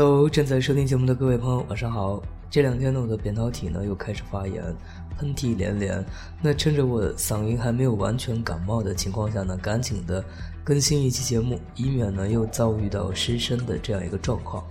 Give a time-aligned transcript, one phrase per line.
[0.00, 2.22] Hello，正在收听节目的各位朋友，晚上好。
[2.48, 4.62] 这两天呢，我的扁桃体呢又开始发炎，
[5.18, 6.06] 喷嚏连连。
[6.40, 10.24] 那趁着我嗓音还没有完全感冒的情况下呢，赶紧的
[10.62, 14.62] 更新一期节目，以免呢又遭遇到失声的这样一个状况。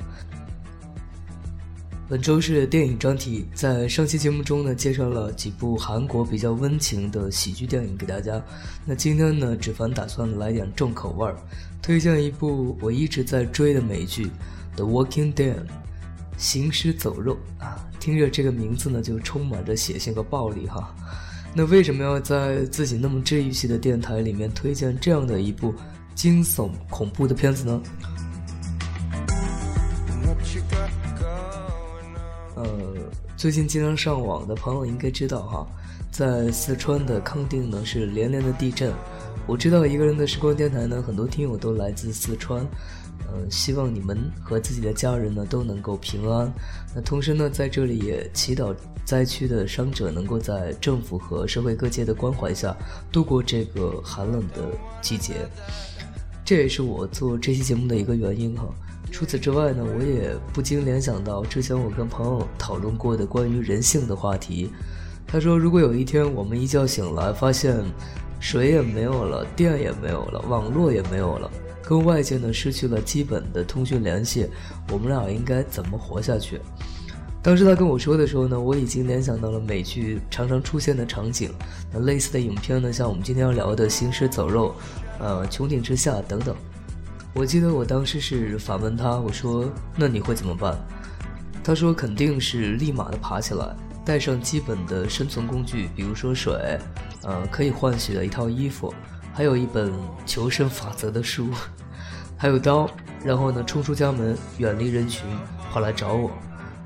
[2.07, 8.41] 本周是电影专题，在上期节目中呢，介绍了几部韩国比较温情的喜剧电影给大家。
[8.85, 11.35] 那今天呢，只凡打算来点重口味儿，
[11.81, 14.31] 推荐一部我一直在追的美剧。
[14.77, 15.65] The Walking Dead，
[16.37, 20.95] 行尸走肉啊，听着这个名字呢，就充满着血腥和暴力哈。
[21.55, 25.73] 那为什么要在自己那么治愈系的电台里面推荐这样的一部
[26.13, 27.81] 惊悚恐怖的片子呢？
[32.55, 32.63] 呃，
[33.35, 35.67] 最近经常上网的朋友应该知道哈，
[36.11, 38.93] 在四川的康定呢是连连的地震。
[39.47, 42.63] 我知道一个人的时光电台呢，很多听友都来自四川。
[43.33, 46.51] 嗯，希望你们和自己的家人呢都能够平安。
[46.95, 52.75] 那同时呢，在这里也祈祷灾区的伤者能够在政府和社会各界的关怀下
[53.11, 54.69] 度过这个寒冷的
[55.01, 55.33] 季节。
[56.45, 58.65] 这也是我做这期节目的一个原因哈。
[59.11, 64.69] 除此之外呢，我也不禁联想到之前我跟朋友讨论过的关于人性的话题。
[65.25, 67.77] 他说，如果有一天我们一觉醒来，发现
[68.39, 71.51] 水也没有了，电也没有了，网络也没有了。
[71.87, 74.45] 跟外界呢失去了基本的通讯联系，
[74.91, 76.59] 我们俩应该怎么活下去？
[77.41, 81.49] 当时他跟我说的时候呢，我已经联想到了美剧常常出现的场景。
[81.93, 84.75] 那类似的影片呢，像我们今天要聊的《行尸走肉》、
[85.23, 86.53] 呃《穹顶之下》等等。
[87.33, 89.63] 我记得我当时是反问他，我说
[89.95, 90.77] ：“那你会怎么办？”
[91.63, 96.77] 他说：“肯定是立马的爬起来，带上基本的生存工具，比如说水，
[97.23, 98.93] 呃，可以换洗的一套衣服。”
[99.37, 99.93] 还有一本
[100.25, 101.49] 求生法则的书，
[102.35, 102.89] 还有刀，
[103.23, 105.27] 然后呢，冲出家门，远离人群，
[105.71, 106.31] 跑来找我。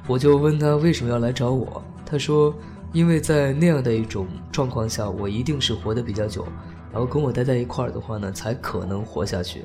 [0.05, 2.53] 我就问他为什么要来找我，他说，
[2.91, 6.45] 因为在那样的一种状况下，我一定是活得比较久，
[6.91, 9.63] 然后跟我待在一块儿的话呢，才可能活下去。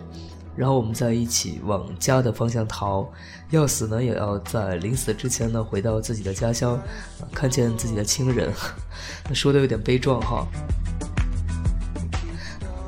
[0.55, 3.05] 然后我们在一起往家的方向逃，
[3.51, 6.81] 要死呢，也要在临死之前呢，回到自己的家乡，
[7.35, 8.53] 看见自己的亲人。
[9.35, 10.47] 说的有点悲壮哈。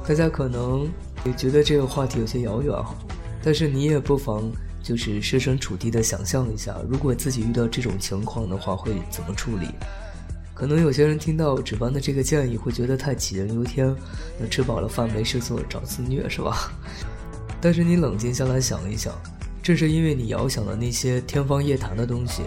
[0.08, 0.90] 大家可能
[1.26, 2.94] 也觉得这个话题有些遥远哈，
[3.42, 4.50] 但是你也不妨
[4.82, 9.68] 就是设身处地的想象一下，如果自己遇到这种情况的话会怎么处理？
[10.54, 13.94] 可能有些人听到值班的这个建议会觉得太杞人忧天，
[14.40, 16.72] 那吃饱了饭没事做找自虐是吧？
[17.60, 19.12] 但是你冷静下来想一想，
[19.62, 22.44] 正是因为你遥想了那些天方夜谭的东西，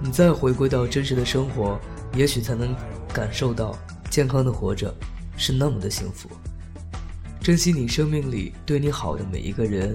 [0.00, 1.78] 你再回归到真实的生活，
[2.16, 2.74] 也许才能
[3.12, 3.76] 感受到
[4.08, 4.92] 健康的活着
[5.36, 6.30] 是那么的幸福。
[7.44, 9.94] 珍惜你生命里对你好的每一个人，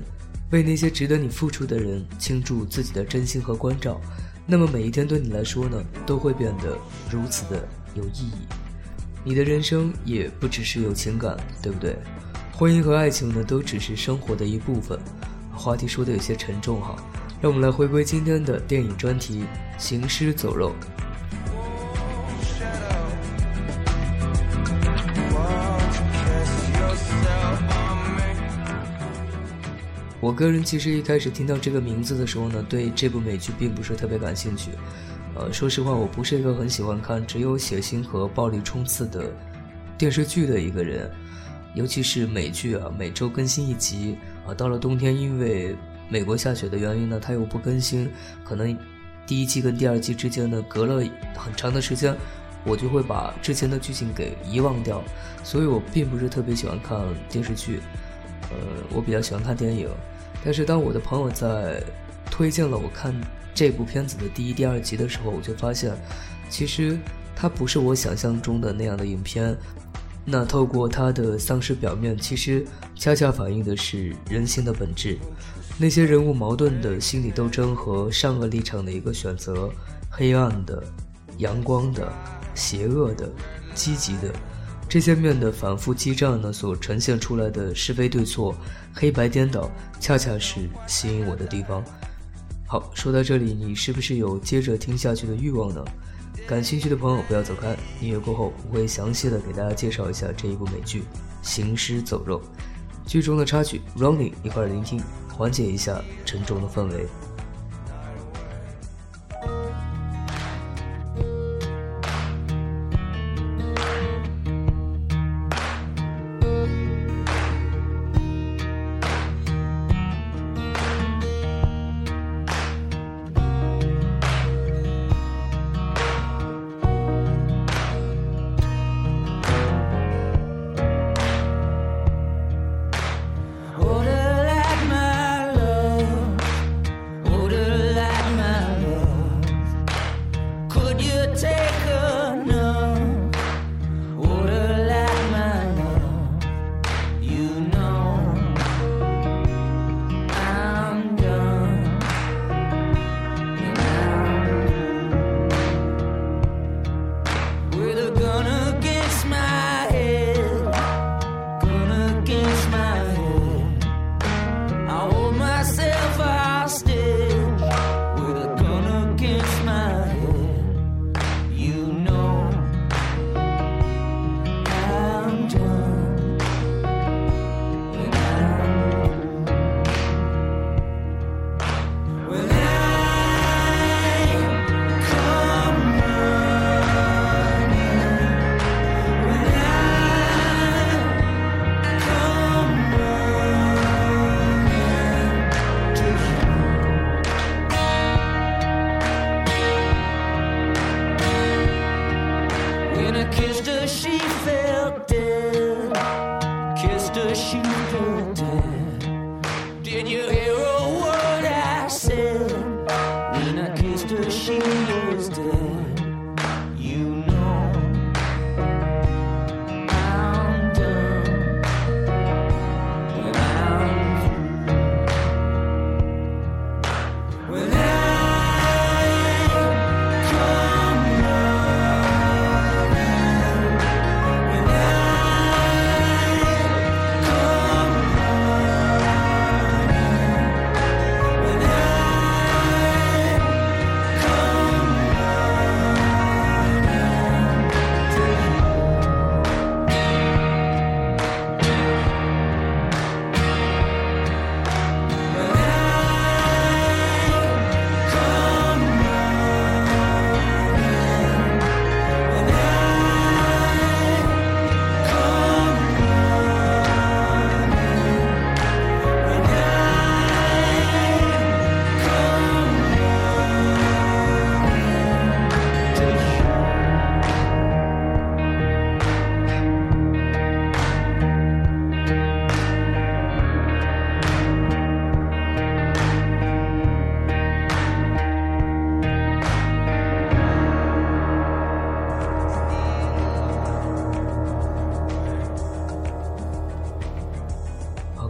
[0.52, 4.00] 为那些值得你付出的人倾注自己的真心和关照，
[4.46, 6.78] 那么每一天对你来说呢，都会变得
[7.10, 8.34] 如此的有意义。
[9.24, 11.98] 你的人生也不只是有情感，对不对？
[12.54, 15.00] 婚姻和爱情呢，都只是生活的一部分。
[15.52, 16.96] 话题说的有些沉重哈，
[17.42, 19.44] 让我们来回归今天的电影专题：
[19.80, 20.76] 行尸走肉。
[30.30, 34.70] 我个人其实一开始听到这个名字的时候呢，对这部美剧并不是特别感兴趣。
[35.34, 39.34] 呃，说实话，我不是一个很喜欢看只有血腥和暴力冲刺的
[39.98, 41.10] 电视剧的一个人，
[41.74, 45.76] 尤其是美剧啊，每周更新一集啊，到了冬天因为
[46.10, 48.08] 美国下雪的原因呢，它又不更新，
[48.44, 48.78] 可能
[49.26, 51.04] 第一季跟第二季之间呢隔了
[51.36, 52.16] 很长的时间，
[52.66, 55.04] 我就会把之前的剧情给遗忘掉，
[55.44, 57.80] 所以我并不是特别喜欢看电视剧。
[58.52, 58.58] 呃，
[58.94, 59.88] 我比较喜欢看电影，
[60.44, 61.84] 但是当我的朋友在
[62.32, 63.14] 推荐了我看
[63.54, 65.94] 这部片子的第一、第二集的时候，我就发现，
[66.50, 66.98] 其实
[67.36, 69.56] 它不是我想象中的那样的影片。
[70.26, 72.66] 那透过它的丧尸表面，其实
[72.96, 75.18] 恰恰反映的是人性的本质，
[75.78, 79.70] 那些人物矛盾的心理斗争和善恶立场的一个选择，
[80.10, 80.84] 黑暗的、
[81.38, 82.14] 阳光的、
[82.54, 83.28] 邪恶的、
[83.74, 84.32] 积极的。
[84.90, 88.56] 这些面的反复激战呢，所呈现出来的是非对错、
[88.92, 89.70] 黑白颠倒，
[90.00, 91.84] 恰恰是吸引我的地方。
[92.68, 95.86] 好，说到这里，你是不是有接着听下去的欲望呢？
[96.48, 101.02] 感兴趣的朋友不要走开，音乐过后我会详细的给大家介绍一下这一部美剧
[101.44, 102.42] 《行尸走肉》，
[103.06, 105.00] 剧中的插曲《Running》，一块聆听，
[105.32, 107.06] 缓解一下沉重的氛围。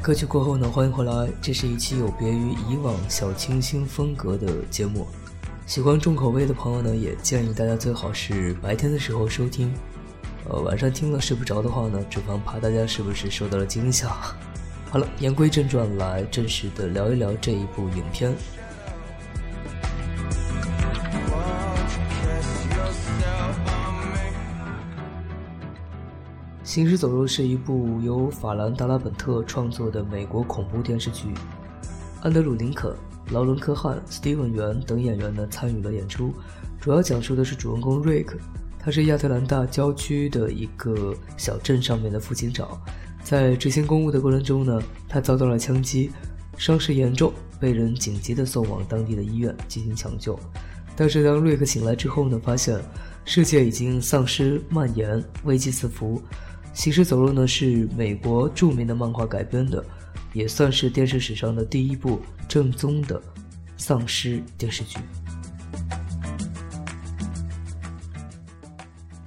[0.09, 1.29] 歌曲过后呢，欢迎回来。
[1.39, 5.05] 这是一期有别于以往小清新风格的节目，
[5.67, 9.71] 喜欢重口味的朋友呢，也建议大家最好是白天的时候收听。
[10.49, 14.09] 呃，晚上听了睡不着的话呢，只防怕大家是不是受到了惊吓。
[14.89, 18.31] 好了，言归正传，来正式的聊一聊这一部影片。
[26.69, 31.33] 《行尸走肉》是一部由法兰·达拉本特创作的美国恐怖电视剧，
[32.21, 32.95] 安德鲁·林肯、
[33.31, 36.31] 劳伦·科汉、斯蒂文·元等演员呢参与了演出。
[36.79, 38.37] 主要讲述的是主人公瑞克，
[38.77, 42.79] 他是亚特兰大郊区的一个小镇上面的副警长，
[43.23, 46.11] 在执行公务的过程中呢，他遭到了枪击，
[46.55, 50.39] 伤势严重，被人紧急的送往当地的医院进行抢救。
[50.95, 52.79] 但是当瑞克醒来之后呢，发现
[53.25, 56.19] 世界已经丧尸蔓延，危机四伏。
[56.79, 59.83] 《行尸走肉》呢是美国著名的漫画改编的，
[60.31, 63.21] 也算是电视史上的第一部正宗的
[63.75, 64.97] 丧尸电视剧。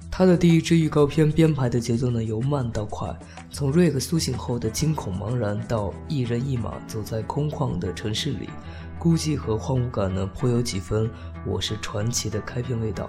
[0.09, 3.15] 它的第一支预告片编排的节奏呢由慢到快，
[3.51, 8.49] 从瑞克苏醒后的惊恐茫然到一人一马走在空旷的城市里，
[8.97, 11.05] 孤寂和荒芜感呢颇有几分
[11.45, 13.07] 《我是传奇》的开篇味道。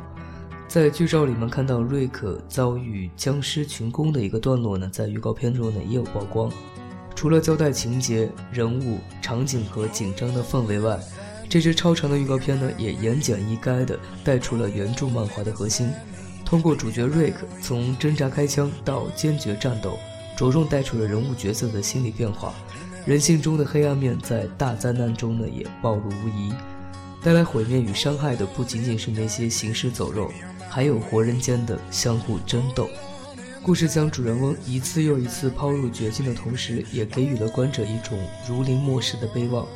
[0.74, 6.50] 在剧照里面看到瑞克遭遇僵尸群攻的一个段落呢，在预告片中呢也有曝光。
[7.14, 10.98] 除了交代情节、人物、场景和紧张的氛围外，
[11.48, 15.92] 这支超长的预告片呢，也言简意赅地带出了原著漫画的核心。
[16.44, 19.96] 通过主角瑞克从挣扎开枪到坚决战斗，
[20.36, 22.52] 着重带出了人物角色的心理变化，
[23.06, 26.52] 人性中的黑暗面在大灾难中呢也暴露无遗。
[27.22, 30.32] 带来毁灭与伤害的不仅仅是那些行尸走肉。
[30.74, 32.90] 还有活人间的相互争斗，
[33.62, 39.64] 故事将主人翁一次又一次抛入绝境的同时，也给予了观者一种如临末世的悲望。《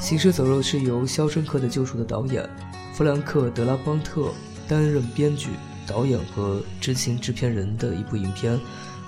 [0.00, 2.44] 行尸走肉》是由《肖申克的救赎》的导演
[2.92, 4.32] 弗兰克·德拉邦特
[4.66, 5.50] 担任编剧、
[5.86, 8.58] 导演和执行制片人的一部影片。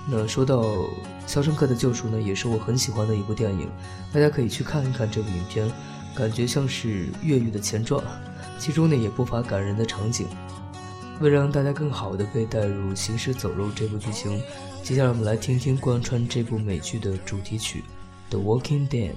[0.09, 0.63] 那说到
[1.27, 3.69] 《肖申克的救赎》呢，也是我很喜欢的一部电影，
[4.13, 5.69] 大家可以去看一看这部影片，
[6.15, 8.01] 感觉像是越狱的前传。
[8.59, 10.27] 其中呢也不乏感人的场景。
[11.21, 14.41] 为了让大家更好的被带入《行尸走肉》这部剧情，
[14.83, 17.83] 接下来我们来听听贯穿这部美剧的主题曲
[18.31, 19.11] 《The Walking Dead》。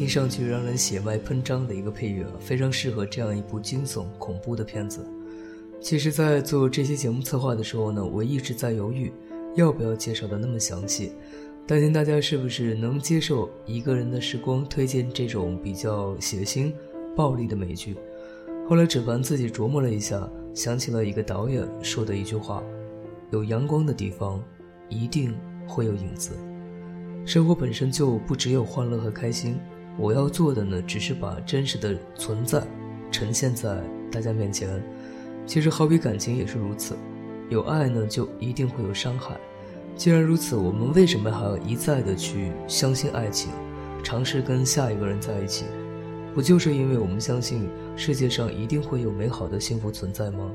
[0.00, 5.06] 听上去让人血脉喷张的一个配乐，非常适合这样一部惊悚恐怖的片子。
[5.78, 9.12] 其实，在做这期节目策划的时候呢，我一直在犹豫，
[9.56, 11.12] 要不要介绍的那么详细，
[11.66, 16.72] 担心大家是不是能接受一个人的时光推荐这种比较血腥、
[17.14, 17.94] 暴力的美剧。
[18.66, 22.62] 后来，只凡自己琢磨了一下，想起了一个导演说的一句话
[23.32, 24.42] ：“有阳光的地方，
[24.88, 25.36] 一定
[25.68, 26.30] 会有影子。
[27.26, 29.58] 生活本身就不只有欢乐和开心。”
[29.98, 32.62] 我要做的呢，只是把真实的存在
[33.10, 33.76] 呈现在
[34.10, 34.82] 大家面前。
[35.46, 36.96] 其实，好比感情也是如此，
[37.48, 39.36] 有爱呢，就一定会有伤害。
[39.96, 43.50] 既然如此，我们为什么还要一再的去相信爱情，
[44.02, 45.64] 尝试跟下一个人在一起？
[46.34, 50.48] 不就是因为我们相信世界上一定会有美好的幸福存在吗？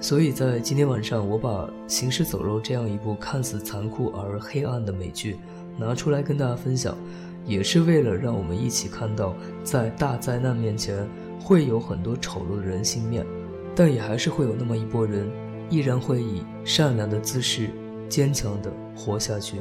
[0.00, 5.36] 所以在今天晚上，我把《行尸走肉》这样一部看似残酷而黑暗的美剧
[5.76, 6.96] 拿出来跟大家分享。
[7.44, 11.08] 也是为了让我们一起看到，在大灾难面前
[11.42, 13.26] 会有很多丑陋的人性面，
[13.74, 15.28] 但也还是会有那么一拨人，
[15.68, 17.70] 依然会以善良的姿势，
[18.08, 19.56] 坚强的活下去。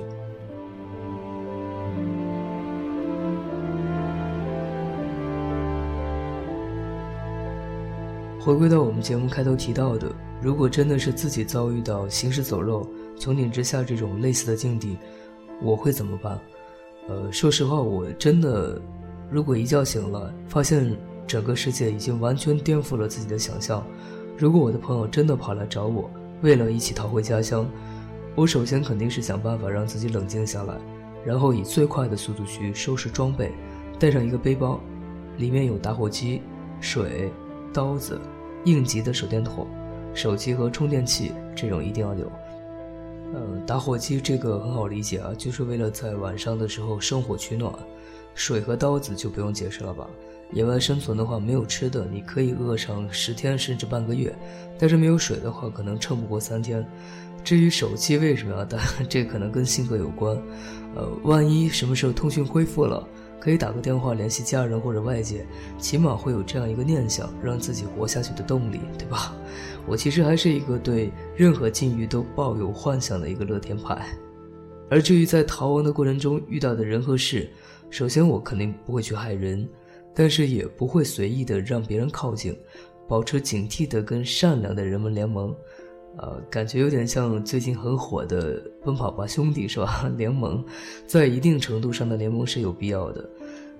[8.41, 10.07] 回归到我们节目开头提到的，
[10.41, 14.97] 如果真的是自己遭遇到行尸走肉、穹顶之下这种类似的境地，
[15.61, 16.39] 我会怎么办？
[17.09, 18.79] 呃，说实话，我真的，
[19.31, 23.83] 如果一觉醒来，发现整个世界已经完全颠覆了自己的想象，
[24.37, 26.07] 如果我的朋友真的跑来找我，
[26.43, 27.67] 为了一起逃回家乡，
[28.35, 30.75] 我首先肯定是想办法让自己冷静下来，
[31.25, 33.51] 然后以最快的速度去收拾装备，
[33.97, 34.79] 带上一个背包，
[35.37, 36.43] 里面有打火机、
[36.79, 37.31] 水、
[37.73, 38.21] 刀子、
[38.65, 39.65] 应急的手电筒、
[40.13, 42.31] 手机和充电器，这种一定要有。
[43.33, 47.73] 呃，打火机这个很好理解啊，就是为了在晚上的时候生火取暖。
[48.35, 50.07] 水和刀子就不用解释了吧？
[50.53, 54.31] 野外生存的话，没有吃的，你可以饿上十天甚至半个月；
[54.79, 56.85] 但是没有水的话，可能撑不过三天。
[57.43, 60.35] 至于手机为什么要带， 这可能跟性格有关。
[60.95, 63.05] 呃，万一什么时候通讯恢复了，
[63.39, 65.45] 可以打个电话联系家人或者外界，
[65.77, 69.35] 起码会有这样一个念想，让自己活下去的动力，对吧？
[69.87, 74.05] 我其实还是一个对任何境遇都抱有幻想的一个乐天派。
[74.89, 77.49] 而至于在逃亡的过程中遇到的人和事，
[77.89, 79.67] 首先我肯定不会去害人。
[80.15, 82.53] 但是也不会随意的让别人靠近，
[83.07, 85.55] 保持警惕的跟善良的人们联盟，
[86.17, 90.11] 呃，感觉有点像最近很火的《奔跑吧兄弟》是吧？
[90.17, 90.65] 联盟，
[91.07, 93.29] 在一定程度上的联盟是有必要的。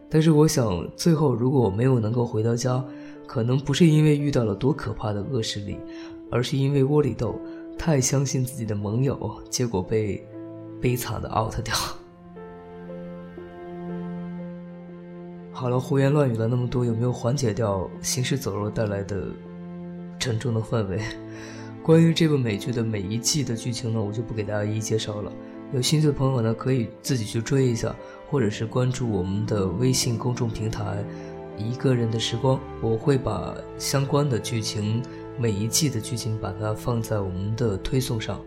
[0.10, 2.82] 但是我想，最后如果我没有能够回到家，
[3.30, 5.78] 可能不是因为遇到了多可怕的恶势力，
[6.32, 7.40] 而是因为窝里斗
[7.78, 10.28] 太相信自己的盟友，结果被
[10.82, 11.76] 悲惨的 out 掉。
[15.52, 19.28] 好了，胡言乱语了那么多，有没有缓解掉行尸走肉带来的
[20.18, 21.00] 沉重的氛围？
[21.86, 25.32] 关于这部美剧的每一季的剧情呢，我就不给大家一一介绍了。
[25.72, 27.96] 有兴趣的朋友呢，可以自己去追一下，
[28.28, 31.04] 或者是关注我们的微信公众平台
[31.60, 35.04] “一个人的时光”，我会把相关的剧情
[35.38, 38.40] 每一季的剧情把它放在我们的推送上。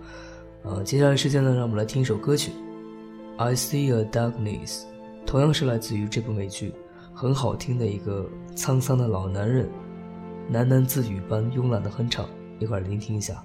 [0.65, 2.51] 呃，接下来时间呢，让我们来听一首歌曲，
[3.37, 4.71] 《I See a Darkness》，
[5.27, 6.73] 同样是来自于这部美剧。
[7.15, 9.69] 很好听的一个沧桑的老男人，
[10.51, 12.27] 喃喃自语般慵懒的哼唱，
[12.59, 13.45] 一块聆听一下。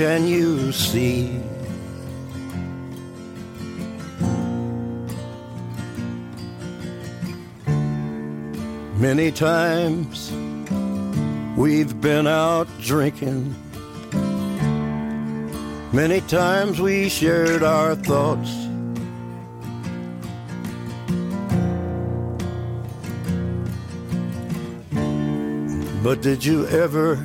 [0.00, 1.28] Can you see?
[8.96, 10.32] Many times
[11.54, 13.54] we've been out drinking.
[15.92, 18.50] Many times we shared our thoughts
[26.02, 27.24] But did you ever,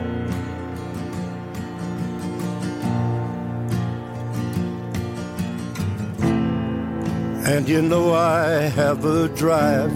[7.51, 9.91] And you know I have a drive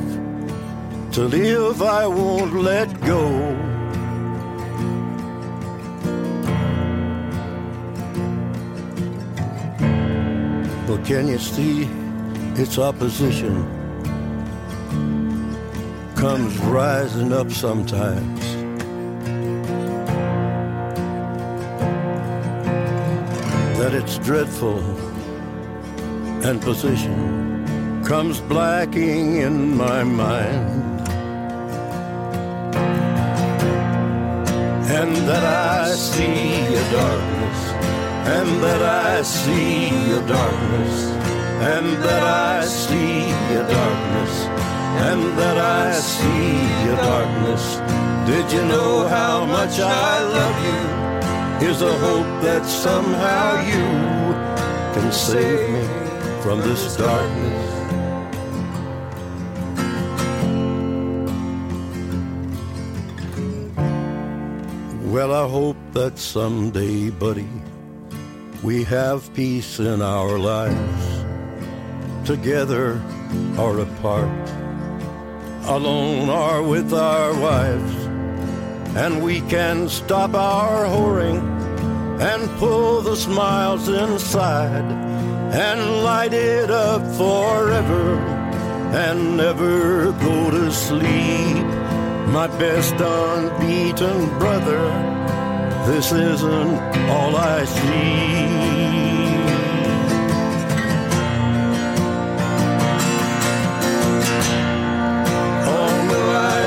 [1.13, 3.29] to live, I won't let go.
[10.85, 11.83] But can you see
[12.61, 13.63] its opposition
[16.17, 18.41] comes rising up sometimes?
[23.79, 25.04] That it's dreadful
[26.45, 30.99] and position comes blacking in my mind.
[34.97, 37.59] And that I see a darkness,
[38.37, 39.87] and that I see
[40.19, 40.95] a darkness,
[41.73, 43.31] and that I see
[43.61, 44.33] a darkness,
[45.09, 46.57] and that I see
[46.93, 47.65] a darkness.
[48.29, 50.81] Did you know how much I love you?
[51.65, 53.87] Here's a hope that somehow you
[54.93, 56.04] can save me
[56.45, 57.71] from this darkness.
[65.11, 67.49] Well, I hope that someday, buddy,
[68.61, 71.05] we have peace in our lives,
[72.27, 73.01] together
[73.57, 74.49] or apart,
[75.63, 77.95] alone or with our wives,
[78.95, 81.41] and we can stop our whoring
[82.21, 85.04] and pull the smiles inside
[85.51, 88.17] and light it up forever
[88.95, 91.65] and never go to sleep.
[92.27, 94.83] My best unbeaten brother,
[95.85, 96.79] this isn't
[97.09, 98.65] all I see.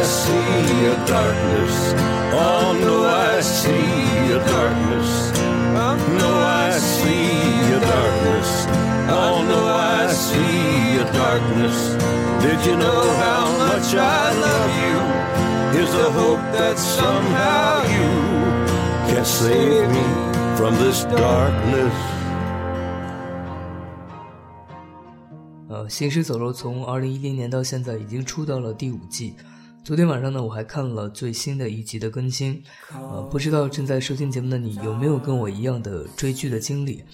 [0.08, 1.92] See a darkness.
[2.32, 5.37] Oh no, I see a darkness.
[10.18, 11.94] See a darkness.
[12.42, 14.98] Did you know how much I love you?
[15.74, 18.10] Here's a hope that somehow you
[19.10, 20.06] can save me
[20.56, 21.94] from this darkness.
[25.68, 29.34] 呃，《行尸走肉》从二零一零年到现在已经出到了第五季。
[29.84, 32.62] 昨天晚上呢，我还看了最新的一集的更新。
[32.92, 37.04] 呃，不知道正在收听节目的你有没有跟我一样的追剧的经历？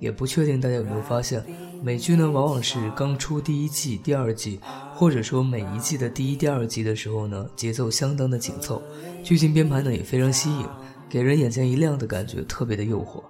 [0.00, 1.44] 也不确定大家有没有发现，
[1.82, 4.60] 美剧呢往往是刚出第一季、第二季，
[4.94, 8.82] 或者说每一季的第一、第二集的时候呢，节奏相当的紧凑，
[9.22, 10.68] 剧情编排呢也非常新颖，
[11.08, 13.22] 给人眼前一亮的感觉，特别的诱惑，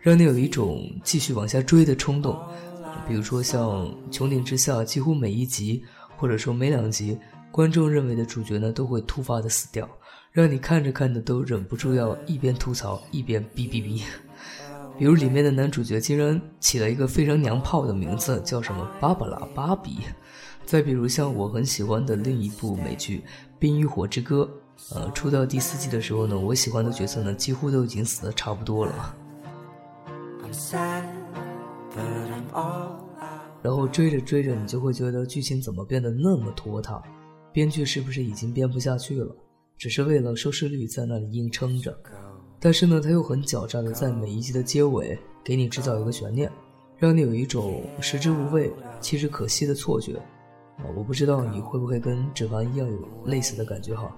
[0.00, 2.38] 让你有一种继续往下追的冲动。
[3.08, 5.84] 比如说像《穹顶之下》，几乎每一集
[6.16, 7.18] 或者说每两集，
[7.50, 9.86] 观众认为的主角呢都会突发的死掉，
[10.32, 14.02] 让你看着看着都忍不住要一边吐槽一边哔哔哔。
[14.96, 19.98] 比如里面的男主角竟然起了一个非常娘炮的名字，叫什么芭芭拉芭比。
[20.64, 23.18] 再比如像我很喜欢的另一部美剧
[23.58, 24.48] 《冰与火之歌》，
[24.94, 29.16] 呃，出到第四季的时候呢，我喜欢的角色呢几乎都已经死的差不多了。
[33.62, 37.02] 然后追着追着，你就会觉得剧情怎么变得那么拖沓？
[37.52, 39.34] 编剧是不是已经编不下去了？
[39.76, 41.94] 只是为了收视率在那里硬撑着。
[42.64, 46.50] 但是呢，他又很狡诈的在每一集的结尾给你制造一个悬念，
[46.96, 48.72] 让你有一种食之无味，
[49.02, 50.16] 弃之可惜的错觉。
[50.78, 54.10] 啊，我不知道你会不会跟指凡一样有类似的感觉哈。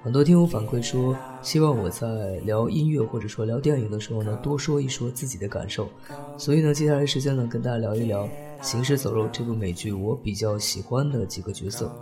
[0.00, 5.88] 很多听友反馈说，希望我在聊音乐或者说聊电影的时候呢，多说一说自己的感受。
[6.36, 8.26] 所以呢，接下来时间呢，跟大家聊一聊
[8.62, 11.92] 《行尸走肉》这部美剧我比较喜欢的几个角色。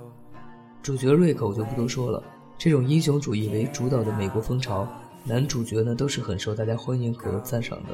[0.82, 2.22] 主角瑞克我就不多说了，
[2.58, 4.86] 这种英雄主义为主导的美国风潮。
[5.28, 7.88] 男主角呢都是很受大家欢迎和赞赏的，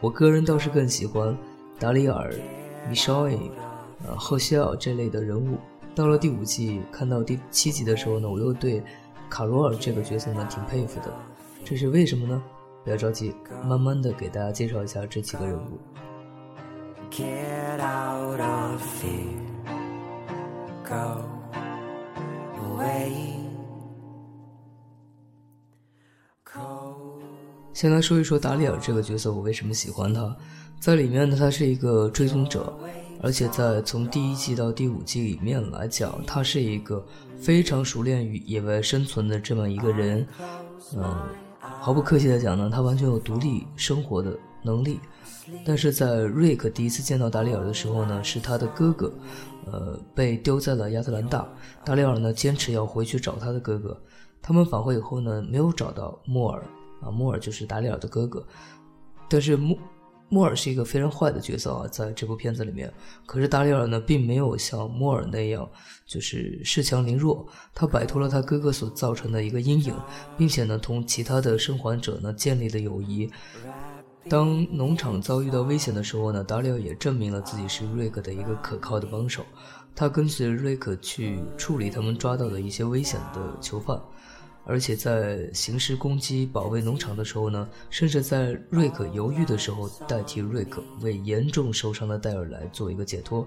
[0.00, 1.36] 我个人倒是更喜欢
[1.80, 2.32] 达里尔、
[2.88, 3.50] 米绍伊、
[4.06, 5.58] 呃赫歇尔这类的人物。
[5.96, 8.80] 到了第五季，看到第七集的时候呢，我又对
[9.28, 11.12] 卡罗尔这个角色呢挺佩服的。
[11.64, 12.40] 这是为什么呢？
[12.84, 13.34] 不要着急，
[13.66, 15.78] 慢慢的给大家介绍一下这几个人物。
[17.10, 19.34] Get out of fear,
[20.84, 21.24] go
[22.62, 23.39] away.
[27.80, 30.36] 先来说一说达里尔这个角色，我为什么喜欢他？
[30.78, 32.70] 在里面呢，他是一个追踪者，
[33.22, 37.02] 而且在从第一季到第五季里面来讲，他是一个
[37.38, 40.26] 非常熟练于野外生存的这么一个人。
[40.94, 41.26] 嗯，
[41.58, 45.00] 毫不客气的讲呢，他完全有独立生活的能力。
[45.64, 49.10] 但是在瑞克第一次见到达里尔的时候呢，是他的哥哥，
[49.72, 51.48] 呃，被丢在了亚特兰大。
[51.82, 53.98] 达里尔呢，坚持要回去找他的哥哥。
[54.42, 56.62] 他们返回以后呢，没有找到莫尔。
[57.00, 58.46] 啊，莫尔就是达里尔的哥哥，
[59.28, 59.76] 但是莫
[60.32, 62.92] 莫尔是一个非常坏的角色啊，在这部片子里面。
[63.26, 65.68] 可是达里尔呢，并没有像莫尔那样，
[66.06, 69.92] 就是恃强凌弱，他摆脱了他哥哥所造成的一个阴影，
[70.36, 73.28] 并且呢，同其他的生还者呢建立了友谊。
[74.28, 79.44] 当农场遭遇到危险的时候呢，达里尔也证明了自己是瑞克的一个可靠的帮手，
[79.96, 83.98] 他跟随瑞克去处理他们抓到的一些危险的囚犯。
[84.70, 93.44] 而且在行尸攻击保卫农场的时候呢，甚至在瑞克犹豫的时候，代替瑞克为严重受伤的戴尔来做一个解脱。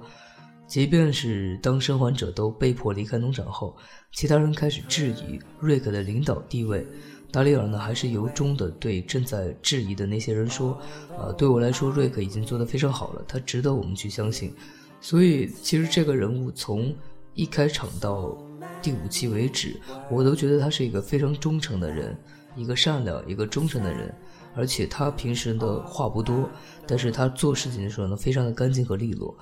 [0.67, 3.73] 即便是当生还者都被迫离开农场后，
[4.11, 6.85] 其他人开始质疑瑞克的领导地位，
[7.31, 10.77] 达里尔呢还是由衷的对正在质疑的那些人说
[11.17, 14.53] ：“啊，对我来说，瑞克已经做得非常好了，他值得我们去相信。”
[14.99, 16.93] 所以，其实这个人物从
[17.33, 18.37] 一开场到。
[18.81, 22.17] 第五期为止，我都觉得他是一个非常忠诚的人，
[22.55, 24.13] 一个善良、一个忠诚的人。
[24.55, 26.47] 而且他平时的话不多，
[26.85, 29.35] 但是他做事情的时候呢，非常的干净和利落。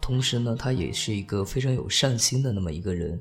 [0.00, 3.20] 同时呢，他也是一个非常有善心的那么一个人。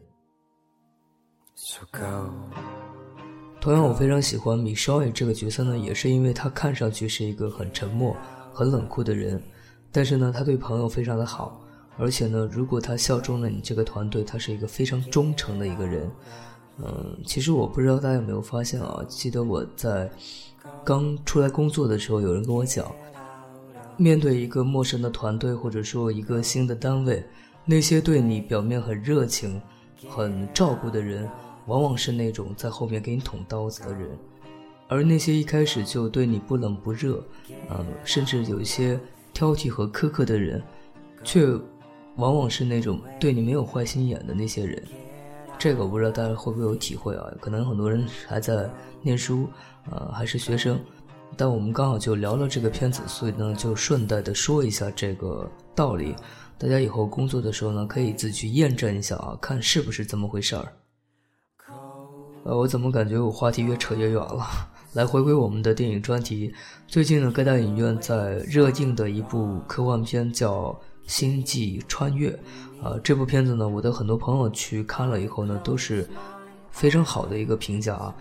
[3.60, 8.16] 同样，我非常喜欢米少爷这个角色呢，也是因为他看上去是一个很沉默、
[8.54, 9.40] 很冷酷的人，
[9.92, 11.62] 但是呢，他对朋友非常的好。
[11.98, 16.10] 而且呢，如果他效忠了你这个团队，他是一个非常忠诚的一个人。
[16.80, 19.04] 嗯，其实我不知道大家有没有发现啊？
[19.08, 20.08] 记得我在
[20.84, 22.86] 刚出来工作的时候，有人跟我讲，
[23.98, 27.26] 面对一个陌生的团队或者说一个新的单位，
[27.66, 29.60] 那些对你表面很热情、
[30.08, 31.28] 很照顾的人，
[31.66, 34.10] 往往是那种在后面给你捅刀子的人；
[34.88, 37.24] 而那些一开始就对你不冷不热，
[37.72, 39.00] 嗯，甚至有一些
[39.34, 40.62] 挑剔和苛刻的人，
[41.24, 41.48] 却
[42.18, 44.84] 往往是那种对你没有坏心眼的那些人。
[45.58, 47.26] 这个我不知道大家会不会有体会啊？
[47.40, 48.70] 可能很多人还在
[49.02, 49.50] 念书，
[49.90, 50.80] 呃，还是学生，
[51.36, 56.16] 但我们刚好就聊了这个片子，所以呢，就顺带的说一下这个道理。
[56.60, 60.74] 大家以后工作的时候呢，可以自己去验证一下啊，看是不是这么回事儿。
[62.44, 64.46] 呃，我怎么感觉我话题越扯越远了？
[64.94, 66.54] 来回归我们的电影专题，
[66.88, 70.66] 最近呢，各大影院在热映的一部科幻片叫
[71.08, 72.30] 《星际穿越》。
[72.86, 76.08] 啊，这部片子呢，我的很多朋友去看了以后呢，都是
[76.70, 78.16] 非常好的一个评价啊。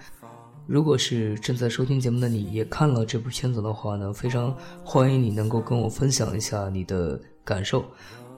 [0.67, 7.85] 如果是正在收听节目的你也看了这部片子的话呢，非常欢迎你能够跟我分享一下你的感受。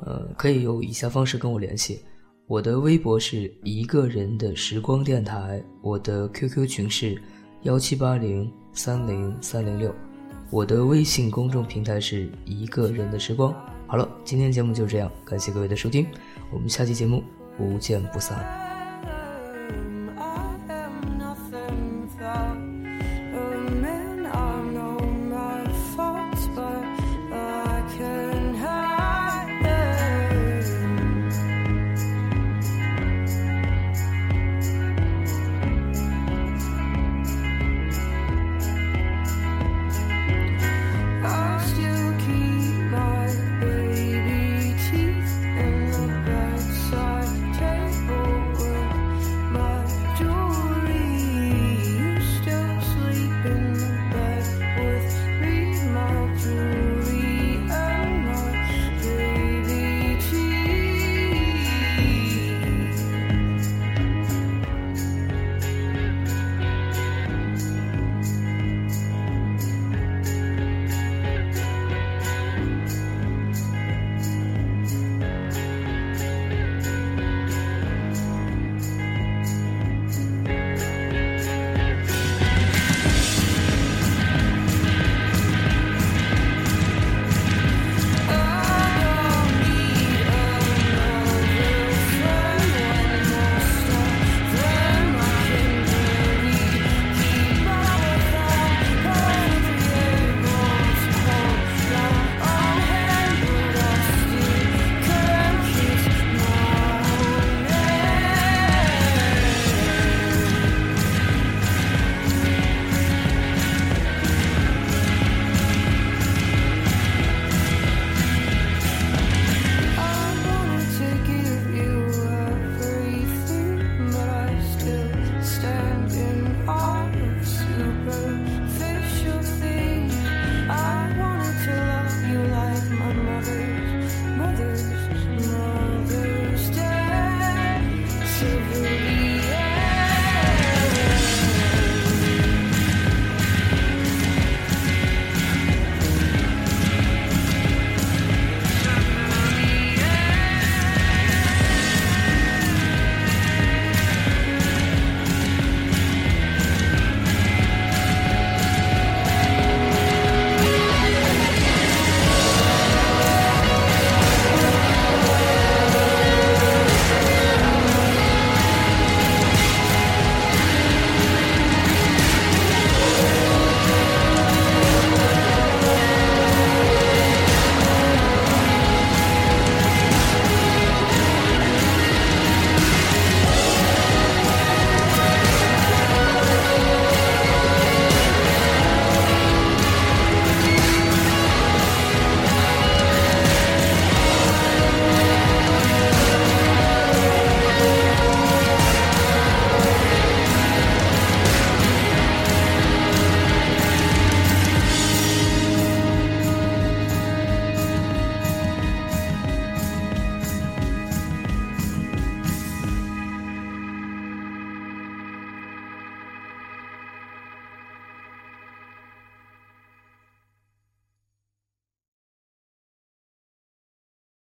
[0.01, 2.03] 呃，可以有以下方式跟我联系：
[2.47, 7.17] 我的微博是一个人的时光电台，我的 QQ 群是
[7.63, 9.95] 幺七八零三零三零六，
[10.51, 13.55] 我的微信公众平台是一个人的时光。
[13.91, 16.07] 好了，今天节目就这样，感谢各位的收听，
[16.53, 17.25] 我们下期节目
[17.57, 18.68] 不见不散。